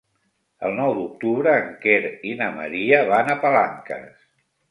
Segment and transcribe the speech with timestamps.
[0.67, 1.99] El nou d'octubre en Quer
[2.29, 4.27] i na Maria van a Palanques.